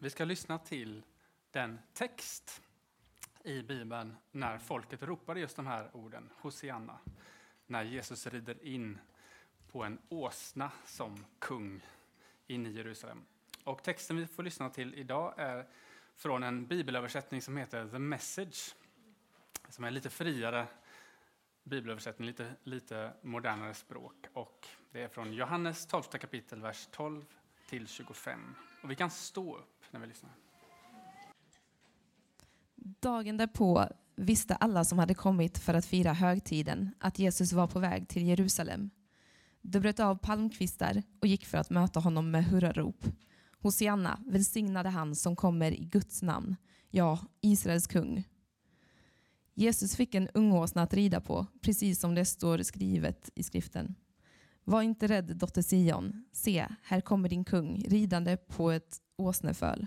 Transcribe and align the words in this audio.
Vi 0.00 0.10
ska 0.10 0.24
lyssna 0.24 0.58
till 0.58 1.02
den 1.50 1.78
text 1.92 2.62
i 3.42 3.62
Bibeln 3.62 4.16
när 4.30 4.58
folket 4.58 5.02
ropade 5.02 5.40
just 5.40 5.56
de 5.56 5.66
här 5.66 5.96
orden, 5.96 6.30
Hosianna, 6.36 6.98
när 7.66 7.84
Jesus 7.84 8.26
rider 8.26 8.64
in 8.64 8.98
på 9.72 9.84
en 9.84 9.98
åsna 10.08 10.70
som 10.84 11.24
kung 11.38 11.80
in 12.46 12.66
i 12.66 12.70
Jerusalem. 12.70 13.24
Och 13.64 13.82
texten 13.82 14.16
vi 14.16 14.26
får 14.26 14.42
lyssna 14.42 14.70
till 14.70 14.94
idag 14.94 15.34
är 15.36 15.66
från 16.16 16.42
en 16.42 16.66
bibelöversättning 16.66 17.42
som 17.42 17.56
heter 17.56 17.88
The 17.88 17.98
Message, 17.98 18.74
som 19.68 19.84
är 19.84 19.90
lite 19.90 20.10
friare 20.10 20.66
bibelöversättning, 21.62 22.26
lite, 22.26 22.54
lite 22.62 23.12
modernare 23.22 23.74
språk. 23.74 24.26
Och 24.32 24.66
det 24.90 25.02
är 25.02 25.08
från 25.08 25.32
Johannes 25.32 25.86
12 25.86 26.02
kapitel, 26.02 26.60
vers 26.60 26.88
12 26.90 27.24
till 27.68 27.88
25. 27.88 28.54
Och 28.82 28.90
vi 28.90 28.94
kan 28.94 29.10
stå 29.10 29.56
upp 29.56 29.77
när 29.90 30.00
vi 30.00 30.06
lyssnar. 30.06 30.30
Dagen 33.00 33.36
därpå 33.36 33.88
visste 34.16 34.54
alla 34.54 34.84
som 34.84 34.98
hade 34.98 35.14
kommit 35.14 35.58
för 35.58 35.74
att 35.74 35.86
fira 35.86 36.12
högtiden 36.12 36.90
att 36.98 37.18
Jesus 37.18 37.52
var 37.52 37.66
på 37.66 37.78
väg 37.78 38.08
till 38.08 38.26
Jerusalem. 38.26 38.90
De 39.62 39.80
bröt 39.80 40.00
av 40.00 40.16
palmkvistar 40.16 41.02
och 41.20 41.26
gick 41.26 41.46
för 41.46 41.58
att 41.58 41.70
möta 41.70 42.00
honom 42.00 42.30
med 42.30 42.44
hurrarop. 42.44 43.04
Hosianna, 43.60 44.20
välsignade 44.26 44.88
han 44.88 45.16
som 45.16 45.36
kommer 45.36 45.72
i 45.72 45.84
Guds 45.84 46.22
namn, 46.22 46.56
ja, 46.90 47.18
Israels 47.40 47.86
kung. 47.86 48.24
Jesus 49.54 49.96
fick 49.96 50.14
en 50.14 50.28
ungåsna 50.34 50.82
att 50.82 50.94
rida 50.94 51.20
på, 51.20 51.46
precis 51.60 52.00
som 52.00 52.14
det 52.14 52.24
står 52.24 52.62
skrivet 52.62 53.30
i 53.34 53.42
skriften. 53.42 53.94
Var 54.68 54.82
inte 54.82 55.06
rädd, 55.06 55.36
dotter 55.36 55.62
Sion. 55.62 56.24
Se, 56.32 56.66
här 56.82 57.00
kommer 57.00 57.28
din 57.28 57.44
kung 57.44 57.84
ridande 57.88 58.36
på 58.36 58.70
ett 58.70 59.00
åsneföl. 59.16 59.86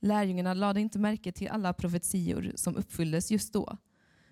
Lärjungarna 0.00 0.54
lade 0.54 0.80
inte 0.80 0.98
märke 0.98 1.32
till 1.32 1.48
alla 1.48 1.72
profetior 1.72 2.52
som 2.54 2.76
uppfylldes 2.76 3.30
just 3.30 3.52
då. 3.52 3.76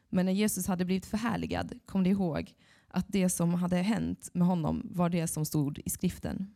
Men 0.08 0.26
när 0.26 0.32
Jesus 0.32 0.66
hade 0.66 0.84
blivit 0.84 1.06
förhärligad 1.06 1.78
kom 1.86 2.04
de 2.04 2.10
ihåg 2.10 2.54
att 2.88 3.06
det 3.08 3.28
som 3.28 3.54
hade 3.54 3.76
hänt 3.76 4.30
med 4.32 4.46
honom 4.46 4.82
var 4.90 5.08
det 5.08 5.26
som 5.26 5.44
stod 5.44 5.80
i 5.84 5.90
skriften. 5.90 6.54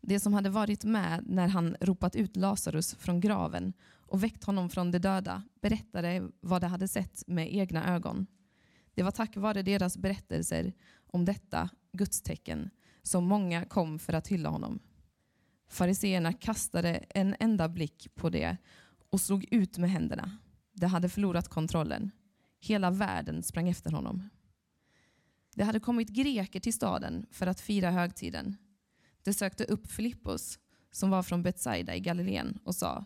Det 0.00 0.20
som 0.20 0.34
hade 0.34 0.50
varit 0.50 0.84
med 0.84 1.24
när 1.26 1.48
han 1.48 1.76
ropat 1.80 2.16
ut 2.16 2.36
Lazarus 2.36 2.94
från 2.94 3.20
graven 3.20 3.72
och 3.92 4.22
väckt 4.22 4.44
honom 4.44 4.70
från 4.70 4.90
de 4.90 4.98
döda 4.98 5.42
berättade 5.60 6.28
vad 6.40 6.60
de 6.60 6.66
hade 6.66 6.88
sett 6.88 7.22
med 7.26 7.54
egna 7.54 7.94
ögon. 7.94 8.26
Det 8.94 9.02
var 9.02 9.10
tack 9.10 9.36
vare 9.36 9.62
deras 9.62 9.96
berättelser 9.96 10.72
om 11.14 11.24
detta 11.24 11.68
gudstecken 11.92 12.70
som 13.02 13.24
många 13.24 13.64
kom 13.64 13.98
för 13.98 14.12
att 14.12 14.28
hylla 14.28 14.48
honom. 14.48 14.78
Fariseerna 15.68 16.32
kastade 16.32 16.94
en 16.94 17.36
enda 17.40 17.68
blick 17.68 18.14
på 18.14 18.30
det 18.30 18.56
och 19.10 19.20
slog 19.20 19.46
ut 19.50 19.78
med 19.78 19.90
händerna. 19.90 20.38
De 20.72 20.86
hade 20.86 21.08
förlorat 21.08 21.48
kontrollen. 21.48 22.10
Hela 22.60 22.90
världen 22.90 23.42
sprang 23.42 23.68
efter 23.68 23.90
honom. 23.90 24.28
Det 25.54 25.64
hade 25.64 25.80
kommit 25.80 26.08
greker 26.08 26.60
till 26.60 26.74
staden 26.74 27.26
för 27.30 27.46
att 27.46 27.60
fira 27.60 27.90
högtiden. 27.90 28.56
De 29.22 29.34
sökte 29.34 29.64
upp 29.64 29.86
Filippos 29.86 30.58
som 30.90 31.10
var 31.10 31.22
från 31.22 31.42
Betsaida 31.42 31.96
i 31.96 32.00
Galileen 32.00 32.58
och 32.64 32.74
sa 32.74 33.04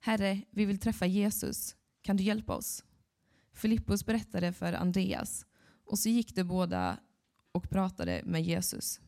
Herre, 0.00 0.42
vi 0.50 0.64
vill 0.64 0.78
träffa 0.78 1.06
Jesus. 1.06 1.76
Kan 2.02 2.16
du 2.16 2.22
hjälpa 2.24 2.54
oss? 2.54 2.84
Filippos 3.52 4.06
berättade 4.06 4.52
för 4.52 4.72
Andreas 4.72 5.46
och 5.86 5.98
så 5.98 6.08
gick 6.08 6.34
de 6.34 6.44
båda 6.44 6.98
och 7.52 7.70
pratade 7.70 8.22
med 8.24 8.42
Jesus. 8.42 9.00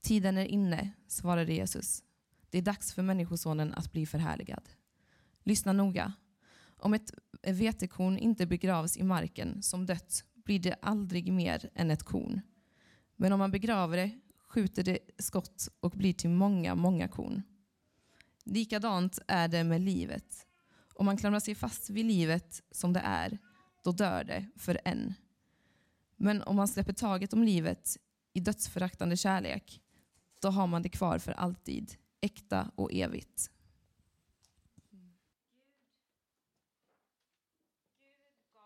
Tiden 0.00 0.38
är 0.38 0.44
inne, 0.44 0.90
svarade 1.08 1.52
Jesus. 1.52 2.02
Det 2.50 2.58
är 2.58 2.62
dags 2.62 2.92
för 2.94 3.02
Människosonen 3.02 3.74
att 3.74 3.92
bli 3.92 4.06
förhärligad. 4.06 4.68
Lyssna 5.42 5.72
noga. 5.72 6.12
Om 6.76 6.94
ett 6.94 7.10
vetekorn 7.42 8.18
inte 8.18 8.46
begravs 8.46 8.96
i 8.96 9.02
marken 9.02 9.62
som 9.62 9.86
dött 9.86 10.24
blir 10.34 10.58
det 10.58 10.76
aldrig 10.82 11.32
mer 11.32 11.70
än 11.74 11.90
ett 11.90 12.02
korn. 12.02 12.40
Men 13.16 13.32
om 13.32 13.38
man 13.38 13.50
begraver 13.50 13.96
det 13.96 14.10
skjuter 14.48 14.82
det 14.82 14.98
skott 15.18 15.68
och 15.80 15.90
blir 15.90 16.12
till 16.12 16.30
många, 16.30 16.74
många 16.74 17.08
korn. 17.08 17.42
Likadant 18.44 19.18
är 19.28 19.48
det 19.48 19.64
med 19.64 19.80
livet. 19.80 20.46
Om 20.94 21.06
man 21.06 21.16
klamrar 21.16 21.40
sig 21.40 21.54
fast 21.54 21.90
vid 21.90 22.06
livet 22.06 22.62
som 22.70 22.92
det 22.92 23.00
är, 23.04 23.38
då 23.84 23.92
dör 23.92 24.24
det 24.24 24.46
för 24.56 24.80
en. 24.84 25.14
Men 26.16 26.42
om 26.42 26.56
man 26.56 26.68
släpper 26.68 26.92
taget 26.92 27.32
om 27.32 27.42
livet 27.42 27.96
i 28.32 28.40
dödsföraktande 28.40 29.16
kärlek, 29.16 29.82
då 30.40 30.48
har 30.48 30.66
man 30.66 30.82
det 30.82 30.88
kvar 30.88 31.18
för 31.18 31.32
alltid, 31.32 31.96
äkta 32.20 32.70
och 32.74 32.92
evigt. 32.92 33.50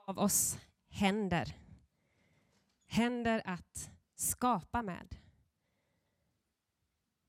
Av 0.06 0.18
oss 0.18 0.58
händer. 0.88 1.56
Händer 2.86 3.42
att 3.44 3.90
skapa 4.14 4.82
med. 4.82 5.16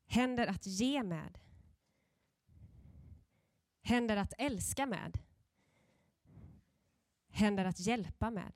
Händer 0.06 0.48
att 0.48 0.66
ge 0.66 1.04
med. 1.04 1.38
Händer 3.82 4.18
att 4.18 4.34
älska 4.38 4.86
med. 4.86 5.20
Händer 7.28 7.66
att 7.66 7.80
hjälpa 7.80 8.32
med. 8.32 8.54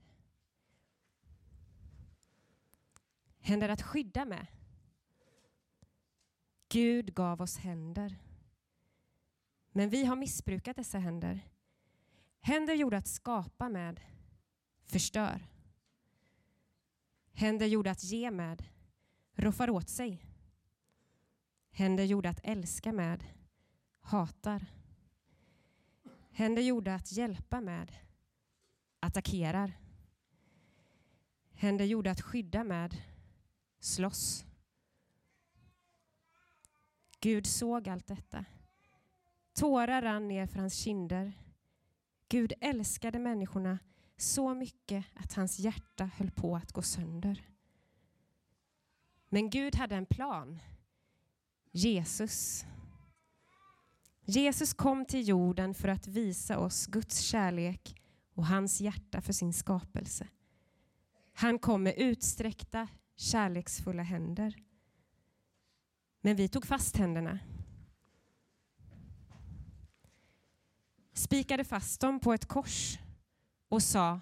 Händer 3.45 3.69
att 3.69 3.81
skydda 3.81 4.25
med. 4.25 4.47
Gud 6.69 7.15
gav 7.15 7.41
oss 7.41 7.57
händer. 7.57 8.15
Men 9.71 9.89
vi 9.89 10.05
har 10.05 10.15
missbrukat 10.15 10.75
dessa 10.75 10.99
händer. 10.99 11.49
Händer 12.41 12.73
gjorda 12.73 12.97
att 12.97 13.07
skapa 13.07 13.69
med 13.69 14.01
förstör. 14.83 15.47
Händer 17.33 17.65
gjorda 17.65 17.91
att 17.91 18.03
ge 18.03 18.31
med 18.31 18.63
roffar 19.35 19.69
åt 19.69 19.89
sig. 19.89 20.25
Händer 21.71 22.03
gjorda 22.03 22.29
att 22.29 22.45
älska 22.45 22.91
med 22.91 23.23
hatar. 23.99 24.65
Händer 26.31 26.61
gjorda 26.61 26.95
att 26.95 27.11
hjälpa 27.11 27.61
med 27.61 27.91
attackerar. 28.99 29.73
Händer 31.53 31.85
gjorda 31.85 32.11
att 32.11 32.21
skydda 32.21 32.63
med 32.63 33.01
slåss. 33.85 34.45
Gud 37.19 37.47
såg 37.47 37.89
allt 37.89 38.07
detta. 38.07 38.45
Tårar 39.53 40.01
rann 40.01 40.27
ner 40.27 40.47
för 40.47 40.59
hans 40.59 40.73
kinder. 40.73 41.33
Gud 42.29 42.53
älskade 42.61 43.19
människorna 43.19 43.79
så 44.17 44.53
mycket 44.53 45.05
att 45.13 45.33
hans 45.33 45.59
hjärta 45.59 46.09
höll 46.17 46.31
på 46.31 46.55
att 46.55 46.71
gå 46.71 46.81
sönder. 46.81 47.49
Men 49.29 49.49
Gud 49.49 49.75
hade 49.75 49.95
en 49.95 50.05
plan. 50.05 50.59
Jesus. 51.71 52.65
Jesus 54.25 54.73
kom 54.73 55.05
till 55.05 55.27
jorden 55.27 55.73
för 55.73 55.87
att 55.87 56.07
visa 56.07 56.59
oss 56.59 56.87
Guds 56.87 57.19
kärlek 57.19 58.01
och 58.33 58.45
hans 58.45 58.81
hjärta 58.81 59.21
för 59.21 59.33
sin 59.33 59.53
skapelse. 59.53 60.27
Han 61.33 61.59
kom 61.59 61.83
med 61.83 61.93
utsträckta 61.97 62.87
kärleksfulla 63.15 64.03
händer. 64.03 64.55
Men 66.21 66.35
vi 66.35 66.47
tog 66.47 66.65
fast 66.65 66.97
händerna. 66.97 67.39
Spikade 71.13 71.63
fast 71.63 72.01
dem 72.01 72.19
på 72.19 72.33
ett 72.33 72.45
kors 72.45 72.99
och 73.69 73.83
sa 73.83 74.21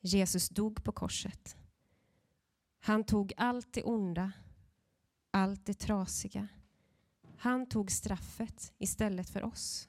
Jesus 0.00 0.48
dog 0.48 0.84
på 0.84 0.92
korset. 0.92 1.56
Han 2.80 3.04
tog 3.04 3.32
allt 3.36 3.72
det 3.72 3.82
onda, 3.82 4.32
allt 5.30 5.66
det 5.66 5.74
trasiga. 5.74 6.48
Han 7.38 7.68
tog 7.68 7.90
straffet 7.90 8.72
istället 8.78 9.30
för 9.30 9.44
oss. 9.44 9.88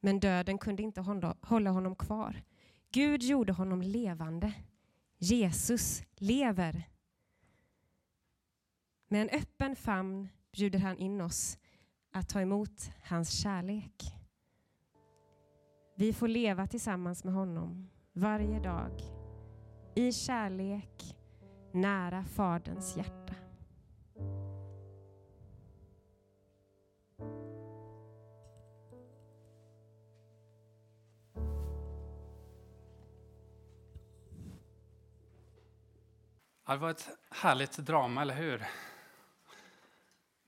Men 0.00 0.20
döden 0.20 0.58
kunde 0.58 0.82
inte 0.82 1.00
hålla 1.40 1.70
honom 1.70 1.96
kvar. 1.96 2.42
Gud 2.92 3.22
gjorde 3.22 3.52
honom 3.52 3.82
levande. 3.82 4.52
Jesus 5.18 6.02
lever. 6.16 6.88
Med 9.08 9.22
en 9.22 9.40
öppen 9.40 9.76
famn 9.76 10.28
bjuder 10.52 10.78
han 10.78 10.98
in 10.98 11.20
oss 11.20 11.58
att 12.12 12.28
ta 12.28 12.40
emot 12.40 12.90
hans 13.04 13.42
kärlek. 13.42 14.14
Vi 15.96 16.12
får 16.12 16.28
leva 16.28 16.66
tillsammans 16.66 17.24
med 17.24 17.34
honom 17.34 17.90
varje 18.12 18.60
dag 18.60 18.92
i 19.94 20.12
kärlek 20.12 21.16
nära 21.72 22.24
Faderns 22.24 22.96
hjärta. 22.96 23.39
Det 36.74 36.76
var 36.76 36.90
ett 36.90 37.08
härligt 37.30 37.76
drama, 37.76 38.22
eller 38.22 38.34
hur? 38.34 38.66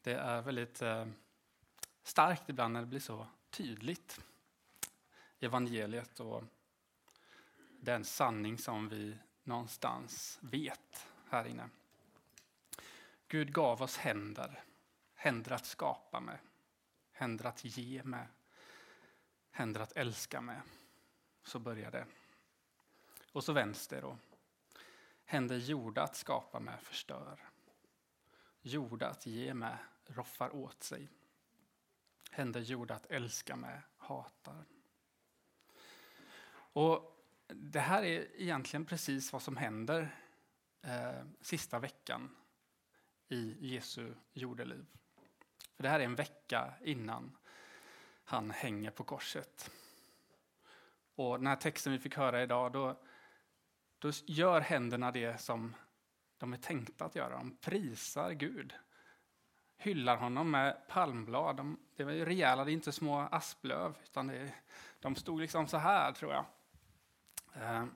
Det 0.02 0.12
är 0.12 0.42
väldigt 0.42 0.82
eh, 0.82 1.06
starkt 2.02 2.48
ibland 2.48 2.72
när 2.72 2.80
det 2.80 2.86
blir 2.86 3.00
så 3.00 3.26
tydligt. 3.50 4.20
Evangeliet 5.40 6.20
och 6.20 6.44
den 7.80 8.04
sanning 8.04 8.58
som 8.58 8.88
vi 8.88 9.16
någonstans 9.42 10.38
vet 10.42 11.06
här 11.28 11.44
inne. 11.44 11.68
Gud 13.28 13.52
gav 13.52 13.82
oss 13.82 13.96
händer, 13.96 14.62
händer 15.14 15.52
att 15.52 15.66
skapa 15.66 16.20
med, 16.20 16.38
händer 17.12 17.46
att 17.46 17.64
ge 17.64 18.02
med, 18.04 18.26
händer 19.50 19.80
att 19.80 19.92
älska 19.92 20.40
med. 20.40 20.60
Så 21.44 21.58
börjar 21.58 21.90
det. 21.90 22.06
Och 23.32 23.44
så 23.44 23.52
vänster 23.52 24.02
då. 24.02 24.16
Händer 25.32 25.56
gjorda 25.56 26.02
att 26.02 26.16
skapa 26.16 26.60
med 26.60 26.80
förstör. 26.80 27.40
Gjorda 28.62 29.08
att 29.08 29.26
ge 29.26 29.54
med 29.54 29.78
roffar 30.06 30.56
åt 30.56 30.82
sig. 30.82 31.08
Händer 32.30 32.60
gjorda 32.60 32.94
att 32.94 33.06
älska 33.06 33.56
med 33.56 33.82
hatar. 33.96 34.64
Och 36.54 37.24
det 37.46 37.80
här 37.80 38.02
är 38.02 38.40
egentligen 38.40 38.84
precis 38.84 39.32
vad 39.32 39.42
som 39.42 39.56
händer 39.56 40.16
eh, 40.82 41.24
sista 41.40 41.78
veckan 41.78 42.36
i 43.28 43.56
Jesu 43.74 44.14
jordeliv. 44.32 44.86
För 45.76 45.82
det 45.82 45.88
här 45.88 46.00
är 46.00 46.04
en 46.04 46.14
vecka 46.14 46.74
innan 46.84 47.36
han 48.24 48.50
hänger 48.50 48.90
på 48.90 49.04
korset. 49.04 49.70
Och 51.14 51.38
den 51.38 51.46
här 51.46 51.56
texten 51.56 51.92
vi 51.92 51.98
fick 51.98 52.16
höra 52.16 52.42
idag, 52.42 52.72
då, 52.72 53.02
då 54.02 54.10
gör 54.26 54.60
händerna 54.60 55.10
det 55.10 55.40
som 55.40 55.74
de 56.38 56.52
är 56.52 56.56
tänkta 56.56 57.04
att 57.04 57.14
göra. 57.14 57.36
De 57.36 57.56
prisar 57.56 58.32
Gud. 58.32 58.74
Hyllar 59.76 60.16
honom 60.16 60.50
med 60.50 60.88
palmblad. 60.88 61.56
De, 61.56 61.78
det 61.96 62.04
var 62.04 62.12
ju 62.12 62.24
rejäla, 62.24 62.64
det 62.64 62.70
är 62.70 62.72
inte 62.72 62.92
små 62.92 63.20
asplöv, 63.20 63.96
utan 64.04 64.26
det, 64.26 64.54
de 65.00 65.16
stod 65.16 65.40
liksom 65.40 65.66
så 65.66 65.76
här, 65.76 66.12
tror 66.12 66.32
jag. 66.32 66.44
Eh, 67.54 67.86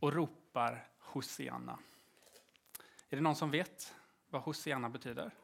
och 0.00 0.12
ropar 0.12 0.88
Hosianna. 0.98 1.78
Är 3.08 3.16
det 3.16 3.22
någon 3.22 3.36
som 3.36 3.50
vet 3.50 3.94
vad 4.30 4.42
Hosianna 4.42 4.88
betyder? 4.88 5.34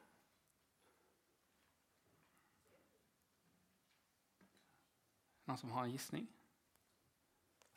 Någon 5.44 5.59
som 5.59 5.71
har 5.71 5.85
en 5.85 5.91
gissning? 5.91 6.26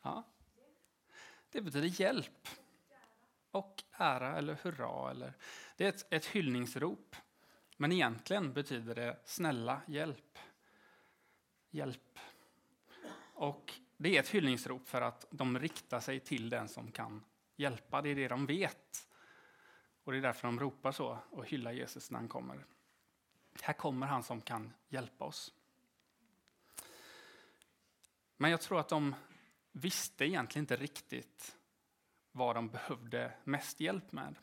Ja. 0.02 0.24
Det 1.52 1.62
betyder 1.62 2.02
hjälp 2.02 2.48
och 3.52 3.84
ära 3.92 4.38
eller 4.38 4.58
hurra. 4.64 5.12
Eller, 5.12 5.34
det 5.78 5.86
är 5.86 5.90
ett, 5.90 6.14
ett 6.14 6.26
hyllningsrop. 6.26 7.16
Men 7.78 7.92
egentligen 7.92 8.54
betyder 8.54 8.96
det 8.96 9.20
snälla, 9.26 9.82
hjälp. 9.88 10.40
Hjälp. 11.70 12.20
Och 13.34 13.74
det 13.98 14.16
är 14.16 14.20
ett 14.20 14.30
hyllningsrop 14.30 14.88
för 14.88 15.02
att 15.02 15.26
de 15.30 15.60
riktar 15.60 16.00
sig 16.00 16.20
till 16.20 16.50
den 16.50 16.68
som 16.68 16.92
kan 16.92 17.24
hjälpa. 17.56 18.02
Det 18.02 18.10
är 18.10 18.16
det 18.16 18.28
de 18.28 18.46
vet. 18.46 19.08
Och 20.04 20.12
det 20.12 20.18
är 20.18 20.22
därför 20.22 20.48
de 20.48 20.60
ropar 20.60 20.92
så 20.92 21.18
och 21.30 21.46
hyllar 21.46 21.72
Jesus 21.72 22.12
när 22.12 22.20
han 22.20 22.28
kommer. 22.28 22.66
Här 23.62 23.74
kommer 23.74 24.08
han 24.08 24.24
som 24.24 24.42
kan 24.42 24.74
hjälpa 24.90 25.26
oss. 25.26 25.54
Men 28.38 28.52
jag 28.52 28.62
tror 28.62 28.80
att 28.80 28.90
de 28.90 29.16
visste 29.72 30.26
egentligen 30.26 30.64
inte 30.64 30.76
riktigt 30.76 31.58
vad 32.32 32.56
de 32.56 32.70
behövde 32.70 33.34
mest 33.44 33.80
hjälp 33.80 34.12
med. 34.12 34.36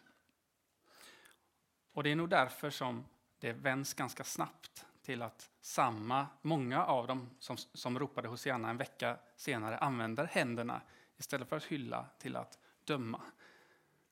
Och 1.93 2.03
det 2.03 2.11
är 2.11 2.17
nog 2.17 2.29
därför 2.29 2.71
som 2.71 3.05
det 3.39 3.53
vänds 3.53 3.95
ganska 3.95 4.25
snabbt 4.25 4.87
till 5.03 5.23
att 5.23 5.51
samma, 5.61 6.27
många 6.43 6.85
av 6.85 7.07
dem 7.07 7.31
som, 7.39 7.57
som 7.57 7.99
ropade 7.99 8.29
Hosianna 8.29 8.71
en 8.71 8.77
vecka 8.77 9.19
senare 9.37 9.79
använder 9.79 10.25
händerna 10.25 10.81
istället 11.17 11.49
för 11.49 11.57
att 11.57 11.65
hylla 11.65 12.07
till 12.19 12.37
att 12.37 12.59
döma. 12.85 13.21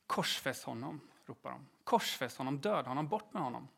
Korsfäst 0.07 0.65
honom, 0.65 1.01
ropar 1.27 1.51
de. 1.51 1.69
Korsfäst 1.85 2.39
honom, 2.39 2.61
döda 2.61 2.89
honom, 2.89 3.09
bort 3.09 3.33
med 3.33 3.43
honom. 3.43 3.69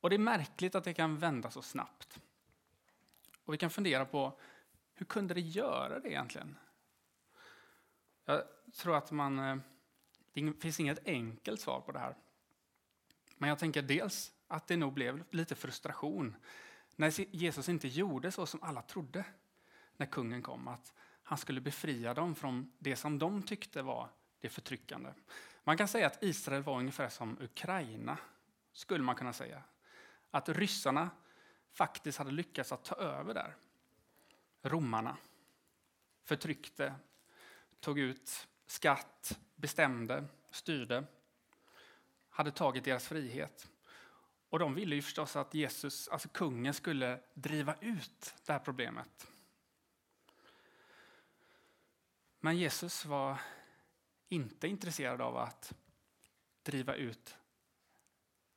Och 0.00 0.10
det 0.10 0.16
är 0.16 0.18
märkligt 0.18 0.74
att 0.74 0.84
det 0.84 0.94
kan 0.94 1.18
vända 1.18 1.50
så 1.50 1.62
snabbt. 1.62 2.20
Och 3.44 3.52
vi 3.52 3.58
kan 3.58 3.70
fundera 3.70 4.04
på 4.04 4.38
hur 4.94 5.06
kunde 5.06 5.34
det 5.34 5.40
göra 5.40 6.00
det 6.00 6.08
egentligen? 6.08 6.56
Jag 8.24 8.42
tror 8.76 8.96
att 8.96 9.10
man, 9.10 9.38
eh, 9.38 9.56
det 10.32 10.52
finns 10.60 10.80
inget 10.80 11.06
enkelt 11.06 11.60
svar 11.60 11.80
på 11.80 11.92
det 11.92 11.98
här. 11.98 12.16
Men 13.36 13.48
jag 13.48 13.58
tänker 13.58 13.82
dels 13.82 14.32
att 14.48 14.66
det 14.66 14.76
nog 14.76 14.92
blev 14.92 15.24
lite 15.30 15.54
frustration 15.54 16.36
när 16.96 17.36
Jesus 17.36 17.68
inte 17.68 17.88
gjorde 17.88 18.32
så 18.32 18.46
som 18.46 18.62
alla 18.62 18.82
trodde 18.82 19.24
när 19.96 20.06
kungen 20.06 20.42
kom. 20.42 20.68
Att 20.68 20.94
han 21.22 21.38
skulle 21.38 21.60
befria 21.60 22.14
dem 22.14 22.34
från 22.34 22.72
det 22.78 22.96
som 22.96 23.18
de 23.18 23.42
tyckte 23.42 23.82
var 23.82 24.08
det 24.40 24.48
förtryckande. 24.48 25.12
Man 25.64 25.76
kan 25.76 25.88
säga 25.88 26.06
att 26.06 26.22
Israel 26.22 26.62
var 26.62 26.78
ungefär 26.78 27.08
som 27.08 27.38
Ukraina, 27.40 28.18
skulle 28.72 29.04
man 29.04 29.14
kunna 29.14 29.32
säga. 29.32 29.62
Att 30.30 30.48
ryssarna 30.48 31.10
faktiskt 31.72 32.18
hade 32.18 32.30
lyckats 32.30 32.72
att 32.72 32.84
ta 32.84 32.94
över 32.94 33.34
där. 33.34 33.56
Romarna 34.62 35.16
förtryckte, 36.22 36.94
tog 37.80 37.98
ut 37.98 38.48
skatt, 38.66 39.38
bestämde, 39.54 40.24
styrde, 40.50 41.04
hade 42.30 42.50
tagit 42.50 42.84
deras 42.84 43.08
frihet. 43.08 43.68
Och 44.48 44.58
de 44.58 44.74
ville 44.74 44.94
ju 44.94 45.02
förstås 45.02 45.36
att 45.36 45.54
Jesus, 45.54 46.08
alltså 46.08 46.28
kungen, 46.28 46.74
skulle 46.74 47.20
driva 47.34 47.76
ut 47.80 48.34
det 48.46 48.52
här 48.52 48.60
problemet. 48.60 49.28
Men 52.40 52.56
Jesus 52.56 53.04
var 53.04 53.40
inte 54.28 54.68
intresserad 54.68 55.20
av 55.20 55.36
att 55.36 55.72
driva 56.62 56.94
ut 56.94 57.36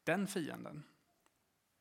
den 0.04 0.28
fienden. 0.28 0.84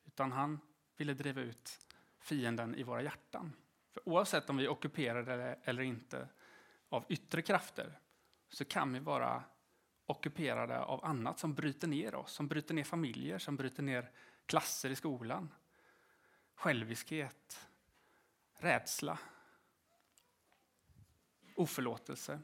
Utan 0.04 0.32
han 0.32 0.60
ville 0.96 1.14
driva 1.14 1.40
ut 1.40 1.86
fienden 2.18 2.74
i 2.74 2.82
våra 2.82 3.02
hjärtan. 3.02 3.52
För 3.94 4.08
oavsett 4.08 4.50
om 4.50 4.56
vi 4.56 4.64
är 4.64 4.68
ockuperade 4.68 5.58
eller 5.64 5.82
inte 5.82 6.28
av 6.88 7.04
yttre 7.08 7.42
krafter 7.42 7.98
så 8.48 8.64
kan 8.64 8.92
vi 8.92 8.98
vara 8.98 9.44
ockuperade 10.06 10.80
av 10.80 11.04
annat 11.04 11.38
som 11.38 11.54
bryter 11.54 11.88
ner 11.88 12.14
oss, 12.14 12.32
som 12.32 12.48
bryter 12.48 12.74
ner 12.74 12.84
familjer, 12.84 13.38
som 13.38 13.56
bryter 13.56 13.82
ner 13.82 14.10
klasser 14.46 14.90
i 14.90 14.96
skolan. 14.96 15.54
Själviskhet, 16.54 17.68
rädsla, 18.54 19.18
oförlåtelse, 21.56 22.40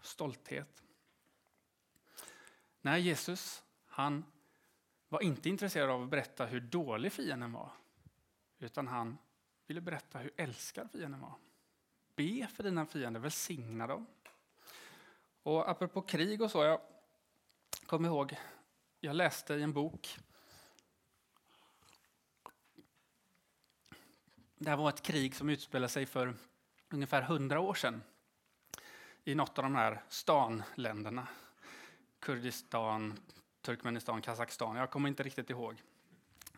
stolthet. 0.00 0.82
Nej, 2.80 3.00
Jesus 3.00 3.64
han 3.86 4.24
var 5.08 5.22
inte 5.22 5.48
intresserad 5.48 5.90
av 5.90 6.02
att 6.02 6.10
berätta 6.10 6.46
hur 6.46 6.60
dålig 6.60 7.12
fienden 7.12 7.52
var, 7.52 7.72
utan 8.58 8.88
han 8.88 9.18
ville 9.66 9.80
berätta 9.80 10.18
hur 10.18 10.30
älskad 10.36 10.90
fienden 10.90 11.20
var. 11.20 11.34
Be 12.16 12.46
för 12.46 12.62
dina 12.62 12.86
fiender, 12.86 13.20
välsigna 13.20 13.86
dem. 13.86 14.06
Och 15.42 15.70
apropå 15.70 16.02
krig 16.02 16.42
och 16.42 16.50
så, 16.50 16.64
jag 16.64 16.80
kommer 17.86 18.08
ihåg, 18.08 18.36
jag 19.00 19.16
läste 19.16 19.54
i 19.54 19.62
en 19.62 19.72
bok 19.72 20.18
Det 24.64 24.70
här 24.70 24.76
var 24.76 24.88
ett 24.88 25.02
krig 25.02 25.34
som 25.34 25.48
utspelade 25.48 25.88
sig 25.88 26.06
för 26.06 26.34
ungefär 26.88 27.22
hundra 27.22 27.60
år 27.60 27.74
sedan 27.74 28.02
i 29.24 29.34
något 29.34 29.58
av 29.58 29.64
de 29.64 29.74
här 29.74 30.02
stanländerna. 30.08 31.28
Kurdistan, 32.18 33.20
Turkmenistan, 33.60 34.22
Kazakstan. 34.22 34.76
Jag 34.76 34.90
kommer 34.90 35.08
inte 35.08 35.22
riktigt 35.22 35.50
ihåg. 35.50 35.82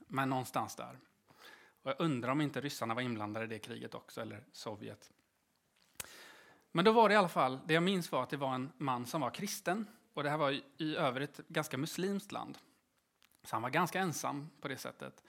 Men 0.06 0.30
någonstans 0.30 0.76
där. 0.76 0.98
Och 1.86 1.92
jag 1.92 2.00
undrar 2.00 2.32
om 2.32 2.40
inte 2.40 2.60
ryssarna 2.60 2.94
var 2.94 3.02
inblandade 3.02 3.44
i 3.44 3.48
det 3.48 3.58
kriget 3.58 3.94
också, 3.94 4.20
eller 4.20 4.44
Sovjet. 4.52 5.12
Men 6.72 6.84
då 6.84 6.92
var 6.92 7.08
det 7.08 7.12
i 7.12 7.16
alla 7.16 7.28
fall, 7.28 7.60
det 7.66 7.74
jag 7.74 7.82
minns 7.82 8.12
var 8.12 8.22
att 8.22 8.30
det 8.30 8.36
var 8.36 8.54
en 8.54 8.72
man 8.76 9.06
som 9.06 9.20
var 9.20 9.30
kristen. 9.30 9.86
Och 10.14 10.22
det 10.22 10.30
här 10.30 10.36
var 10.36 10.50
i 10.76 10.96
övrigt 10.96 11.38
ett 11.38 11.48
ganska 11.48 11.78
muslimskt 11.78 12.32
land. 12.32 12.58
Så 13.42 13.56
han 13.56 13.62
var 13.62 13.70
ganska 13.70 14.00
ensam 14.00 14.50
på 14.60 14.68
det 14.68 14.76
sättet. 14.76 15.24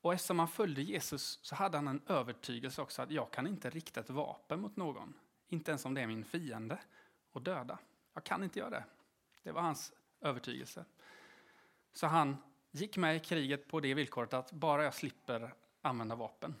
Och 0.00 0.14
eftersom 0.14 0.38
han 0.38 0.48
följde 0.48 0.82
Jesus 0.82 1.38
så 1.42 1.54
hade 1.54 1.78
han 1.78 1.88
en 1.88 2.02
övertygelse 2.06 2.82
också 2.82 3.02
att 3.02 3.10
jag 3.10 3.30
kan 3.30 3.46
inte 3.46 3.70
rikta 3.70 4.00
ett 4.00 4.10
vapen 4.10 4.60
mot 4.60 4.76
någon. 4.76 5.14
Inte 5.48 5.70
ens 5.70 5.84
om 5.84 5.94
det 5.94 6.00
är 6.00 6.06
min 6.06 6.24
fiende 6.24 6.78
och 7.32 7.42
döda. 7.42 7.78
Jag 8.14 8.24
kan 8.24 8.44
inte 8.44 8.58
göra 8.58 8.70
det. 8.70 8.84
Det 9.42 9.52
var 9.52 9.62
hans 9.62 9.92
övertygelse. 10.20 10.84
Så 11.92 12.06
han 12.06 12.36
gick 12.76 12.96
med 12.96 13.16
i 13.16 13.20
kriget 13.20 13.68
på 13.68 13.80
det 13.80 13.94
villkoret 13.94 14.34
att 14.34 14.52
bara 14.52 14.84
jag 14.84 14.94
slipper 14.94 15.54
använda 15.82 16.14
vapen. 16.14 16.54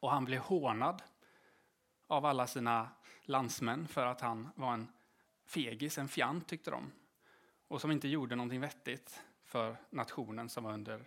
Och 0.00 0.10
han 0.10 0.24
blev 0.24 0.40
hånad 0.40 1.02
av 2.06 2.26
alla 2.26 2.46
sina 2.46 2.88
landsmän 3.22 3.88
för 3.88 4.06
att 4.06 4.20
han 4.20 4.48
var 4.54 4.74
en 4.74 4.92
fegis, 5.46 5.98
en 5.98 6.08
fjant 6.08 6.48
tyckte 6.48 6.70
de. 6.70 6.92
Och 7.68 7.80
som 7.80 7.90
inte 7.90 8.08
gjorde 8.08 8.36
någonting 8.36 8.60
vettigt 8.60 9.22
för 9.44 9.76
nationen 9.90 10.48
som 10.48 10.64
var 10.64 10.72
under, 10.72 11.04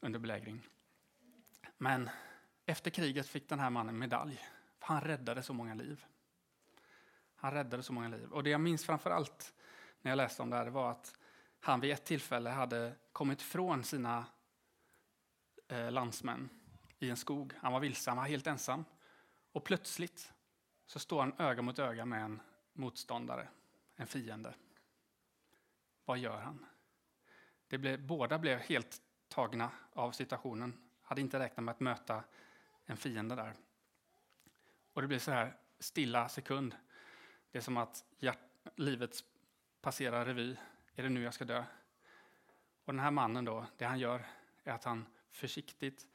under 0.00 0.18
belägring. 0.18 0.60
Men 1.78 2.10
efter 2.66 2.90
kriget 2.90 3.28
fick 3.28 3.48
den 3.48 3.60
här 3.60 3.70
mannen 3.70 3.98
medalj. 3.98 4.40
För 4.78 4.86
han 4.86 5.00
räddade 5.00 5.42
så 5.42 5.52
många 5.52 5.74
liv. 5.74 6.04
Han 7.36 7.52
räddade 7.52 7.82
så 7.82 7.92
många 7.92 8.08
liv. 8.08 8.32
Och 8.32 8.42
det 8.42 8.50
jag 8.50 8.60
minns 8.60 8.84
framför 8.84 9.10
allt 9.10 9.54
när 10.02 10.10
jag 10.10 10.16
läste 10.16 10.42
om 10.42 10.50
det 10.50 10.56
här 10.56 10.66
var 10.66 10.90
att 10.90 11.14
han 11.64 11.80
vid 11.80 11.92
ett 11.92 12.04
tillfälle 12.04 12.50
hade 12.50 12.94
kommit 13.12 13.42
från 13.42 13.84
sina 13.84 14.26
eh, 15.68 15.90
landsmän 15.90 16.48
i 16.98 17.10
en 17.10 17.16
skog. 17.16 17.52
Han 17.62 17.72
var 17.72 17.80
vilse, 17.80 18.10
han 18.10 18.16
var 18.16 18.24
helt 18.24 18.46
ensam. 18.46 18.84
Och 19.52 19.64
plötsligt 19.64 20.32
så 20.86 20.98
står 20.98 21.20
han 21.20 21.32
öga 21.38 21.62
mot 21.62 21.78
öga 21.78 22.04
med 22.04 22.24
en 22.24 22.40
motståndare, 22.72 23.48
en 23.96 24.06
fiende. 24.06 24.54
Vad 26.04 26.18
gör 26.18 26.40
han? 26.40 26.66
Det 27.68 27.78
blev, 27.78 28.06
båda 28.06 28.38
blev 28.38 28.58
helt 28.58 29.02
tagna 29.28 29.70
av 29.92 30.12
situationen, 30.12 30.90
hade 31.02 31.20
inte 31.20 31.38
räknat 31.38 31.64
med 31.64 31.72
att 31.72 31.80
möta 31.80 32.24
en 32.84 32.96
fiende 32.96 33.34
där. 33.34 33.54
Och 34.92 35.02
det 35.02 35.08
blir 35.08 35.18
så 35.18 35.30
här 35.30 35.56
stilla 35.78 36.28
sekund. 36.28 36.76
Det 37.50 37.58
är 37.58 37.62
som 37.62 37.76
att 37.76 38.04
hjärt, 38.18 38.38
livet 38.76 39.24
passerar 39.80 40.24
revy. 40.24 40.56
Är 40.96 41.02
det 41.02 41.08
nu 41.08 41.22
jag 41.22 41.34
ska 41.34 41.44
dö? 41.44 41.64
Och 42.84 42.92
den 42.92 43.00
här 43.00 43.10
mannen 43.10 43.44
då, 43.44 43.66
det 43.76 43.84
han 43.84 43.98
gör 43.98 44.26
är 44.64 44.72
att 44.72 44.84
han 44.84 45.06
försiktigt 45.30 46.06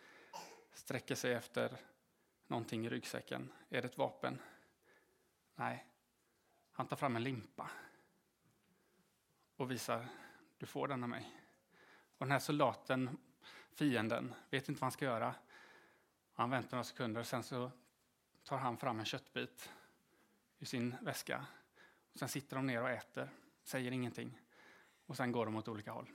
sträcker 0.74 1.16
sig 1.16 1.34
efter 1.34 1.78
någonting 2.48 2.86
i 2.86 2.90
ryggsäcken. 2.90 3.52
Är 3.70 3.82
det 3.82 3.88
ett 3.88 3.98
vapen? 3.98 4.42
Nej. 5.56 5.86
Han 6.72 6.88
tar 6.88 6.96
fram 6.96 7.16
en 7.16 7.24
limpa 7.24 7.70
och 9.56 9.72
visar, 9.72 10.08
du 10.58 10.66
får 10.66 10.88
den 10.88 11.04
av 11.04 11.10
mig. 11.10 11.42
Och 12.18 12.26
den 12.26 12.32
här 12.32 12.40
soldaten, 12.40 13.18
fienden, 13.74 14.34
vet 14.50 14.70
inte 14.70 14.82
vad 14.82 14.86
han 14.86 14.92
ska 14.92 15.06
göra. 15.06 15.36
Han 16.34 16.50
väntar 16.50 16.72
några 16.72 16.84
sekunder, 16.84 17.22
och 17.22 17.28
sen 17.28 17.44
så 17.44 17.72
tar 18.44 18.58
han 18.58 18.78
fram 18.78 19.00
en 19.00 19.06
köttbit 19.06 19.72
i 20.58 20.66
sin 20.66 20.96
väska. 21.02 21.46
Och 22.14 22.20
sen 22.20 22.30
sitter 22.30 22.56
de 22.56 22.66
ner 22.66 22.82
och 22.82 22.90
äter, 22.90 23.30
säger 23.64 23.92
ingenting. 23.92 24.40
Och 25.10 25.18
sen 25.18 25.32
går 25.32 25.46
de 25.46 25.56
åt 25.56 25.68
olika 25.68 25.92
håll. 25.92 26.10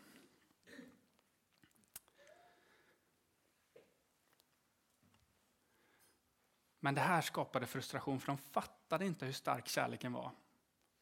Men 6.80 6.94
det 6.94 7.00
här 7.00 7.20
skapade 7.20 7.66
frustration, 7.66 8.20
för 8.20 8.26
de 8.26 8.38
fattade 8.38 9.06
inte 9.06 9.26
hur 9.26 9.32
stark 9.32 9.68
kärleken 9.68 10.12
var. 10.12 10.30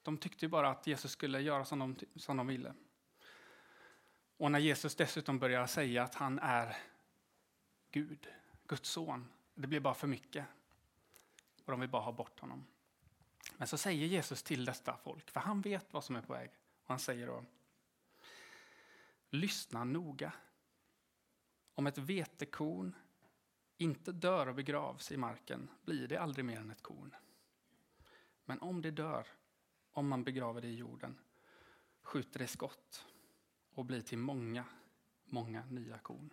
De 0.02 0.18
tyckte 0.18 0.48
bara 0.48 0.70
att 0.70 0.86
Jesus 0.86 1.12
skulle 1.12 1.40
göra 1.40 1.64
som 1.64 1.78
de, 1.78 1.96
som 2.16 2.36
de 2.36 2.46
ville. 2.46 2.74
Och 4.36 4.52
när 4.52 4.58
Jesus 4.58 4.94
dessutom 4.94 5.38
börjar 5.38 5.66
säga 5.66 6.02
att 6.02 6.14
han 6.14 6.38
är 6.38 6.76
Gud, 7.90 8.26
Guds 8.66 8.88
son, 8.88 9.28
det 9.54 9.66
blir 9.66 9.80
bara 9.80 9.94
för 9.94 10.08
mycket. 10.08 10.46
Och 11.64 11.70
de 11.70 11.80
vill 11.80 11.90
bara 11.90 12.02
ha 12.02 12.12
bort 12.12 12.40
honom. 12.40 12.66
Men 13.56 13.68
så 13.68 13.78
säger 13.78 14.06
Jesus 14.06 14.42
till 14.42 14.64
detta 14.64 14.96
folk, 14.96 15.30
för 15.30 15.40
han 15.40 15.60
vet 15.60 15.92
vad 15.92 16.04
som 16.04 16.16
är 16.16 16.22
på 16.22 16.32
väg. 16.32 16.50
Och 16.82 16.88
han 16.88 16.98
säger 16.98 17.26
då, 17.26 17.44
lyssna 19.32 19.84
noga. 19.84 20.32
Om 21.74 21.86
ett 21.86 21.98
vetekorn 21.98 22.94
inte 23.76 24.12
dör 24.12 24.46
och 24.46 24.54
begravs 24.54 25.12
i 25.12 25.16
marken 25.16 25.70
blir 25.82 26.08
det 26.08 26.16
aldrig 26.16 26.44
mer 26.44 26.60
än 26.60 26.70
ett 26.70 26.82
korn. 26.82 27.14
Men 28.44 28.60
om 28.60 28.82
det 28.82 28.90
dör, 28.90 29.26
om 29.90 30.08
man 30.08 30.24
begraver 30.24 30.60
det 30.60 30.68
i 30.68 30.76
jorden, 30.76 31.18
skjuter 32.02 32.38
det 32.38 32.46
skott 32.46 33.06
och 33.74 33.84
blir 33.84 34.00
till 34.00 34.18
många, 34.18 34.64
många 35.24 35.64
nya 35.64 35.98
korn. 35.98 36.30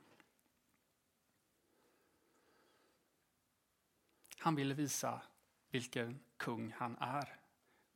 Han 4.38 4.56
ville 4.56 4.74
visa 4.74 5.22
vilken 5.70 6.20
kung 6.38 6.72
han 6.72 6.98
är. 6.98 7.40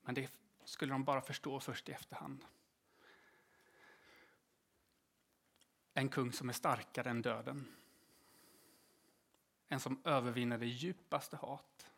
Men 0.01 0.15
det 0.15 0.31
skulle 0.65 0.93
de 0.93 1.03
bara 1.03 1.22
förstå 1.22 1.60
först 1.60 1.89
i 1.89 1.91
efterhand. 1.91 2.45
En 5.93 6.09
kung 6.09 6.31
som 6.31 6.50
är 6.50 6.53
starkare 6.53 7.09
än 7.09 7.21
döden. 7.21 7.67
En 9.67 9.79
som 9.79 10.01
övervinner 10.03 10.57
det 10.57 10.65
djupaste 10.65 11.35
hat. 11.35 11.91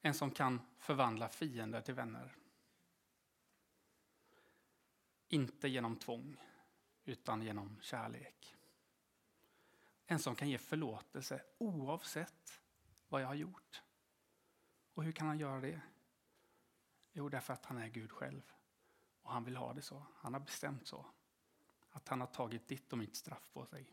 En 0.00 0.14
som 0.14 0.30
kan 0.30 0.60
förvandla 0.78 1.28
fiender 1.28 1.80
till 1.80 1.94
vänner. 1.94 2.36
Inte 5.28 5.68
genom 5.68 5.96
tvång, 5.96 6.36
utan 7.04 7.42
genom 7.42 7.78
kärlek. 7.80 8.56
En 10.06 10.18
som 10.18 10.34
kan 10.34 10.48
ge 10.48 10.58
förlåtelse 10.58 11.42
oavsett 11.58 12.60
vad 13.08 13.22
jag 13.22 13.26
har 13.26 13.34
gjort. 13.34 13.82
Och 14.94 15.04
hur 15.04 15.12
kan 15.12 15.26
han 15.26 15.38
göra 15.38 15.60
det? 15.60 15.80
Jo, 17.12 17.28
därför 17.28 17.52
att 17.52 17.66
han 17.66 17.78
är 17.78 17.88
Gud 17.88 18.12
själv. 18.12 18.52
Och 19.22 19.32
han 19.32 19.44
vill 19.44 19.56
ha 19.56 19.72
det 19.72 19.82
så. 19.82 20.06
Han 20.16 20.32
har 20.32 20.40
bestämt 20.40 20.86
så. 20.86 21.06
Att 21.94 22.08
han 22.08 22.20
har 22.20 22.26
tagit 22.26 22.68
ditt 22.68 22.92
och 22.92 22.98
mitt 22.98 23.16
straff 23.16 23.48
på 23.52 23.66
sig. 23.66 23.86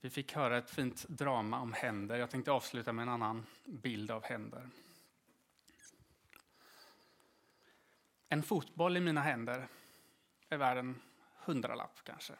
Vi 0.00 0.10
fick 0.10 0.34
höra 0.34 0.58
ett 0.58 0.70
fint 0.70 1.08
drama 1.08 1.60
om 1.60 1.72
händer. 1.72 2.16
Jag 2.16 2.30
tänkte 2.30 2.52
avsluta 2.52 2.92
med 2.92 3.02
en 3.02 3.08
annan 3.08 3.46
bild 3.64 4.10
av 4.10 4.24
händer. 4.24 4.70
En 8.28 8.42
fotboll 8.42 8.96
i 8.96 9.00
mina 9.00 9.20
händer 9.20 9.68
är 10.48 10.56
värd 10.56 10.78
en 10.78 11.02
hundralapp 11.36 12.00
kanske. 12.04 12.34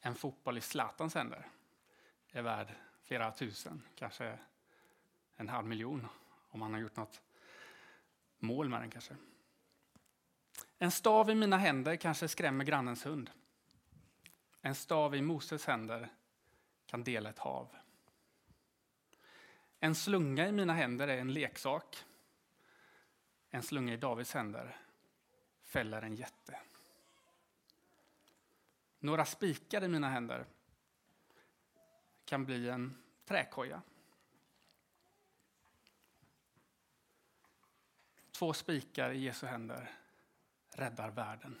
En 0.00 0.14
fotboll 0.14 0.58
i 0.58 0.60
Zlatans 0.60 1.14
händer 1.14 1.48
är 2.30 2.42
värd 2.42 2.74
flera 3.02 3.32
tusen, 3.32 3.82
kanske 3.94 4.38
en 5.36 5.48
halv 5.48 5.66
miljon 5.66 6.06
om 6.50 6.60
man 6.60 6.72
har 6.72 6.80
gjort 6.80 6.96
något 6.96 7.22
mål 8.38 8.68
med 8.68 8.80
den 8.80 8.90
kanske. 8.90 9.16
En 10.82 10.90
stav 10.90 11.30
i 11.30 11.34
mina 11.34 11.56
händer 11.58 11.96
kanske 11.96 12.28
skrämmer 12.28 12.64
grannens 12.64 13.06
hund. 13.06 13.30
En 14.60 14.74
stav 14.74 15.14
i 15.14 15.22
Moses 15.22 15.66
händer 15.66 16.08
kan 16.86 17.04
dela 17.04 17.30
ett 17.30 17.38
hav. 17.38 17.76
En 19.80 19.94
slunga 19.94 20.48
i 20.48 20.52
mina 20.52 20.72
händer 20.72 21.08
är 21.08 21.18
en 21.18 21.32
leksak. 21.32 22.04
En 23.50 23.62
slunga 23.62 23.92
i 23.94 23.96
Davids 23.96 24.34
händer 24.34 24.76
fäller 25.64 26.02
en 26.02 26.14
jätte. 26.14 26.60
Några 28.98 29.24
spikar 29.24 29.84
i 29.84 29.88
mina 29.88 30.08
händer 30.08 30.46
kan 32.24 32.44
bli 32.44 32.68
en 32.68 33.02
träkoja. 33.24 33.82
Två 38.30 38.52
spikar 38.52 39.10
i 39.10 39.18
Jesu 39.18 39.46
händer 39.46 39.99
räddar 40.70 41.10
världen. 41.10 41.60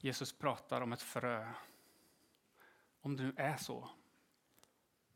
Jesus 0.00 0.32
pratar 0.32 0.80
om 0.80 0.92
ett 0.92 1.02
frö. 1.02 1.52
Om 3.00 3.16
det 3.16 3.22
nu 3.22 3.34
är 3.36 3.56
så, 3.56 3.90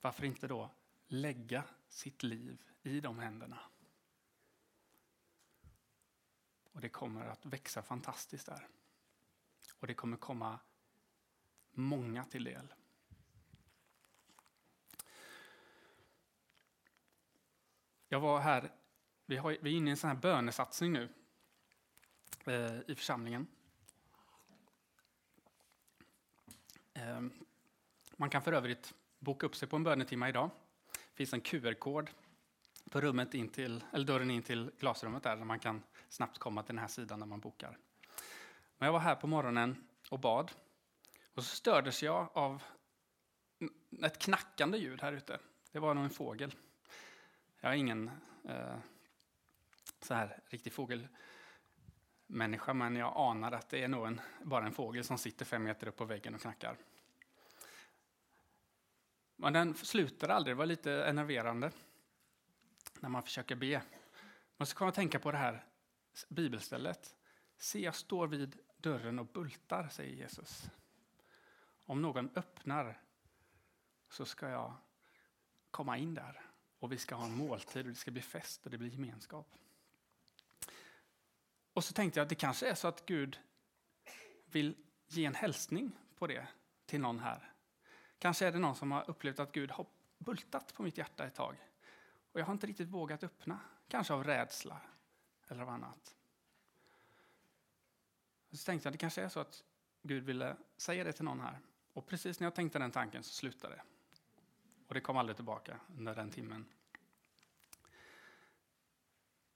varför 0.00 0.24
inte 0.24 0.46
då 0.46 0.70
lägga 1.06 1.64
sitt 1.88 2.22
liv 2.22 2.62
i 2.82 3.00
de 3.00 3.18
händerna? 3.18 3.58
Och 6.72 6.80
det 6.80 6.88
kommer 6.88 7.26
att 7.26 7.46
växa 7.46 7.82
fantastiskt 7.82 8.46
där. 8.46 8.68
Och 9.78 9.86
det 9.86 9.94
kommer 9.94 10.16
komma 10.16 10.58
många 11.70 12.24
till 12.24 12.44
del. 12.44 12.74
Jag 18.12 18.20
var 18.20 18.40
här, 18.40 18.70
vi, 19.26 19.36
har, 19.36 19.56
vi 19.60 19.72
är 19.72 19.76
inne 19.76 19.90
i 19.90 19.90
en 19.90 19.96
sån 19.96 20.10
här 20.10 20.16
bönesatsning 20.16 20.92
nu 20.92 21.08
eh, 22.44 22.80
i 22.86 22.94
församlingen. 22.94 23.46
Eh, 26.94 27.20
man 28.16 28.30
kan 28.30 28.42
för 28.42 28.52
övrigt 28.52 28.94
boka 29.18 29.46
upp 29.46 29.56
sig 29.56 29.68
på 29.68 29.76
en 29.76 29.84
bönetimma 29.84 30.28
idag. 30.28 30.50
Det 30.92 31.16
finns 31.16 31.32
en 31.32 31.40
QR-kod 31.40 32.10
på 32.90 33.00
rummet 33.00 33.34
in 33.34 33.48
till, 33.48 33.84
eller 33.92 34.06
dörren 34.06 34.30
in 34.30 34.42
till 34.42 34.70
glasrummet 34.78 35.22
där, 35.22 35.36
där 35.36 35.44
man 35.44 35.58
kan 35.58 35.82
snabbt 36.08 36.38
komma 36.38 36.62
till 36.62 36.74
den 36.74 36.82
här 36.82 36.88
sidan 36.88 37.18
när 37.18 37.26
man 37.26 37.40
bokar. 37.40 37.78
Men 38.78 38.86
jag 38.86 38.92
var 38.92 39.00
här 39.00 39.14
på 39.14 39.26
morgonen 39.26 39.88
och 40.10 40.20
bad. 40.20 40.50
Och 41.34 41.44
så 41.44 41.56
stördes 41.56 42.02
jag 42.02 42.28
av 42.32 42.62
ett 44.02 44.18
knackande 44.18 44.78
ljud 44.78 45.02
här 45.02 45.12
ute. 45.12 45.38
Det 45.70 45.78
var 45.78 45.94
nog 45.94 46.04
en 46.04 46.10
fågel. 46.10 46.54
Jag 47.64 47.72
är 47.72 47.76
ingen 47.76 48.10
eh, 48.44 48.76
så 50.00 50.14
här 50.14 50.40
riktig 50.46 50.72
fågelmänniska, 50.72 52.74
men 52.74 52.96
jag 52.96 53.12
anar 53.16 53.52
att 53.52 53.68
det 53.68 53.82
är 53.82 53.88
nog 53.88 54.06
en, 54.06 54.20
bara 54.42 54.66
en 54.66 54.72
fågel 54.72 55.04
som 55.04 55.18
sitter 55.18 55.44
fem 55.44 55.62
meter 55.62 55.86
upp 55.86 55.96
på 55.96 56.04
väggen 56.04 56.34
och 56.34 56.40
knackar. 56.40 56.76
Men 59.36 59.52
den 59.52 59.74
slutar 59.74 60.28
aldrig, 60.28 60.56
det 60.56 60.58
var 60.58 60.66
lite 60.66 60.92
enerverande 60.92 61.70
när 63.00 63.08
man 63.08 63.22
försöker 63.22 63.56
be. 63.56 63.82
Men 64.56 64.66
så 64.66 64.76
komma 64.76 64.86
jag 64.86 64.90
att 64.90 64.94
tänka 64.94 65.18
på 65.18 65.32
det 65.32 65.38
här 65.38 65.64
bibelstället. 66.28 67.16
Se, 67.56 67.80
jag 67.80 67.94
står 67.94 68.26
vid 68.26 68.58
dörren 68.76 69.18
och 69.18 69.26
bultar, 69.26 69.88
säger 69.88 70.16
Jesus. 70.16 70.70
Om 71.84 72.02
någon 72.02 72.30
öppnar 72.34 73.00
så 74.08 74.24
ska 74.24 74.48
jag 74.48 74.74
komma 75.70 75.98
in 75.98 76.14
där 76.14 76.51
och 76.82 76.92
vi 76.92 76.98
ska 76.98 77.14
ha 77.14 77.24
en 77.24 77.36
måltid 77.36 77.86
och 77.86 77.92
det 77.92 77.98
ska 77.98 78.10
bli 78.10 78.22
fest 78.22 78.64
och 78.64 78.70
det 78.70 78.78
blir 78.78 78.90
gemenskap. 78.90 79.54
Och 81.72 81.84
så 81.84 81.92
tänkte 81.92 82.20
jag 82.20 82.22
att 82.24 82.28
det 82.28 82.34
kanske 82.34 82.68
är 82.68 82.74
så 82.74 82.88
att 82.88 83.06
Gud 83.06 83.38
vill 84.44 84.76
ge 85.08 85.24
en 85.24 85.34
hälsning 85.34 85.92
på 86.18 86.26
det 86.26 86.46
till 86.86 87.00
någon 87.00 87.18
här. 87.18 87.52
Kanske 88.18 88.46
är 88.46 88.52
det 88.52 88.58
någon 88.58 88.76
som 88.76 88.92
har 88.92 89.10
upplevt 89.10 89.38
att 89.38 89.52
Gud 89.52 89.70
har 89.70 89.86
bultat 90.18 90.74
på 90.74 90.82
mitt 90.82 90.98
hjärta 90.98 91.26
ett 91.26 91.34
tag. 91.34 91.56
Och 92.32 92.40
jag 92.40 92.44
har 92.44 92.52
inte 92.52 92.66
riktigt 92.66 92.88
vågat 92.88 93.24
öppna, 93.24 93.60
kanske 93.88 94.14
av 94.14 94.24
rädsla 94.24 94.80
eller 95.48 95.62
av 95.62 95.68
annat. 95.68 96.16
Så 98.52 98.64
tänkte 98.64 98.86
jag 98.86 98.90
att 98.90 98.94
det 98.94 98.98
kanske 98.98 99.22
är 99.22 99.28
så 99.28 99.40
att 99.40 99.64
Gud 100.02 100.24
ville 100.24 100.56
säga 100.76 101.04
det 101.04 101.12
till 101.12 101.24
någon 101.24 101.40
här. 101.40 101.58
Och 101.92 102.06
precis 102.06 102.40
när 102.40 102.46
jag 102.46 102.54
tänkte 102.54 102.78
den 102.78 102.90
tanken 102.90 103.22
så 103.22 103.32
slutade 103.32 103.74
det. 103.74 103.82
Och 104.92 104.94
det 104.94 105.00
kom 105.00 105.16
aldrig 105.16 105.36
tillbaka 105.36 105.80
under 105.96 106.14
den 106.14 106.30
timmen. 106.30 106.66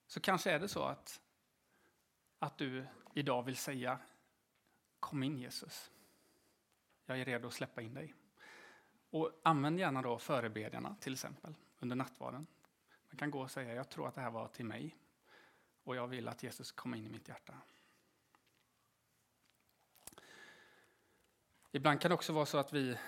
Så 0.07 0.21
kanske 0.21 0.51
är 0.51 0.59
det 0.59 0.69
så 0.69 0.83
att, 0.83 1.21
att 2.39 2.59
du 2.59 2.87
idag 3.15 3.43
vill 3.43 3.57
säga 3.57 3.99
Kom 5.01 5.23
in 5.23 5.39
Jesus. 5.39 5.91
Jag 7.07 7.21
är 7.21 7.25
redo 7.25 7.49
att 7.49 7.55
släppa 7.55 7.83
in 7.83 7.95
dig. 7.95 8.15
Och 9.11 9.41
använd 9.43 9.79
gärna 9.79 10.03
då 10.03 10.19
förebedjarna 10.19 10.97
till 11.01 11.13
exempel 11.13 11.55
under 11.79 11.97
nattvarden. 11.97 12.47
Man 13.09 13.17
kan 13.17 13.31
gå 13.31 13.41
och 13.41 13.51
säga 13.51 13.75
jag 13.75 13.89
tror 13.89 14.09
att 14.09 14.15
det 14.15 14.21
här 14.21 14.31
var 14.31 14.49
till 14.49 14.65
mig 14.65 14.97
och 15.85 15.97
jag 15.97 16.07
vill 16.07 16.29
att 16.29 16.43
Jesus 16.43 16.73
kommer 16.73 16.99
in 16.99 17.07
i 17.07 17.11
mitt 17.11 17.29
hjärta. 17.29 17.55
Ibland 21.73 22.01
kan 22.01 22.09
det 22.09 22.15
också 22.15 22.33
vara 22.33 22.47
så 22.47 22.59
att 22.59 22.73
vi 22.73 22.99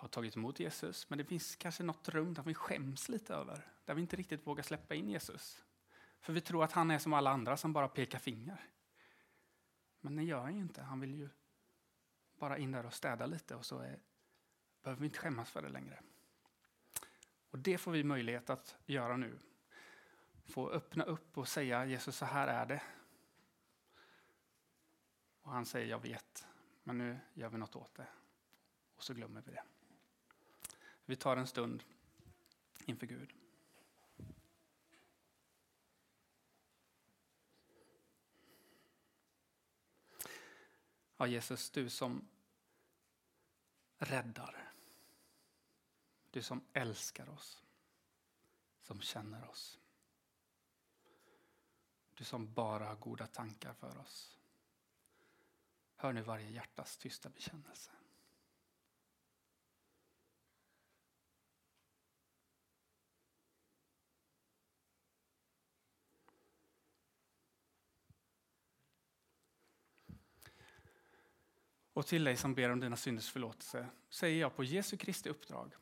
har 0.00 0.08
tagit 0.08 0.36
emot 0.36 0.60
Jesus, 0.60 1.10
men 1.10 1.18
det 1.18 1.24
finns 1.24 1.56
kanske 1.56 1.82
något 1.82 2.08
rum 2.08 2.34
där 2.34 2.42
vi 2.42 2.54
skäms 2.54 3.08
lite 3.08 3.34
över, 3.34 3.66
där 3.84 3.94
vi 3.94 4.00
inte 4.00 4.16
riktigt 4.16 4.46
vågar 4.46 4.62
släppa 4.62 4.94
in 4.94 5.08
Jesus. 5.08 5.64
För 6.20 6.32
vi 6.32 6.40
tror 6.40 6.64
att 6.64 6.72
han 6.72 6.90
är 6.90 6.98
som 6.98 7.12
alla 7.12 7.30
andra 7.30 7.56
som 7.56 7.72
bara 7.72 7.88
pekar 7.88 8.18
finger. 8.18 8.70
Men 10.00 10.16
det 10.16 10.22
gör 10.22 10.40
han 10.40 10.54
ju 10.54 10.60
inte. 10.60 10.82
Han 10.82 11.00
vill 11.00 11.14
ju 11.14 11.28
bara 12.38 12.58
in 12.58 12.72
där 12.72 12.86
och 12.86 12.94
städa 12.94 13.26
lite 13.26 13.54
och 13.54 13.66
så 13.66 13.78
är, 13.78 13.98
behöver 14.82 15.00
vi 15.00 15.06
inte 15.06 15.18
skämmas 15.18 15.50
för 15.50 15.62
det 15.62 15.68
längre. 15.68 16.02
Och 17.50 17.58
det 17.58 17.78
får 17.78 17.92
vi 17.92 18.04
möjlighet 18.04 18.50
att 18.50 18.76
göra 18.86 19.16
nu. 19.16 19.38
Få 20.46 20.70
öppna 20.70 21.04
upp 21.04 21.38
och 21.38 21.48
säga 21.48 21.84
Jesus, 21.84 22.16
så 22.16 22.24
här 22.24 22.48
är 22.48 22.66
det. 22.66 22.82
Och 25.42 25.52
han 25.52 25.66
säger, 25.66 25.86
jag 25.86 26.02
vet, 26.02 26.46
men 26.82 26.98
nu 26.98 27.18
gör 27.34 27.48
vi 27.48 27.58
något 27.58 27.76
åt 27.76 27.94
det. 27.94 28.06
Och 28.94 29.02
så 29.02 29.14
glömmer 29.14 29.42
vi 29.46 29.52
det. 29.52 29.62
Vi 31.10 31.16
tar 31.16 31.36
en 31.36 31.46
stund 31.46 31.84
inför 32.84 33.06
Gud. 33.06 33.34
Ja, 41.16 41.26
Jesus, 41.26 41.70
du 41.70 41.90
som 41.90 42.28
räddar. 43.96 44.72
Du 46.30 46.42
som 46.42 46.64
älskar 46.72 47.28
oss, 47.28 47.64
som 48.82 49.00
känner 49.00 49.48
oss. 49.48 49.80
Du 52.14 52.24
som 52.24 52.52
bara 52.54 52.86
har 52.86 52.96
goda 52.96 53.26
tankar 53.26 53.74
för 53.74 53.98
oss. 53.98 54.38
Hör 55.96 56.12
nu 56.12 56.22
varje 56.22 56.50
hjärtas 56.50 56.96
tysta 56.96 57.28
bekännelse. 57.28 57.90
Och 71.92 72.06
till 72.06 72.24
dig 72.24 72.36
som 72.36 72.54
ber 72.54 72.70
om 72.70 72.80
dina 72.80 72.96
synders 72.96 73.30
förlåtelse 73.30 73.86
säger 74.08 74.40
jag 74.40 74.56
på 74.56 74.64
Jesu 74.64 74.96
Kristi 74.96 75.28
uppdrag. 75.28 75.72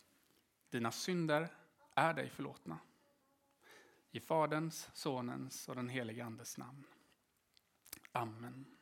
Dina 0.71 0.93
synder 0.93 1.49
är 1.95 2.15
dig 2.15 2.31
förlåtna. 2.31 2.79
I 4.11 4.21
Faderns, 4.21 4.91
Sonens 4.95 5.69
och 5.69 5.77
den 5.77 5.89
helige 5.89 6.25
Andes 6.25 6.59
namn. 6.59 6.85
Amen. 8.13 8.78